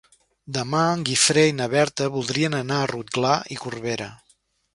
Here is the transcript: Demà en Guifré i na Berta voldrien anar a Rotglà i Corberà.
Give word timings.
Demà 0.55 0.79
en 0.93 1.03
Guifré 1.09 1.43
i 1.49 1.53
na 1.57 1.67
Berta 1.73 2.07
voldrien 2.15 2.57
anar 2.63 2.79
a 2.79 2.89
Rotglà 2.95 3.37
i 3.57 3.61
Corberà. 3.67 4.11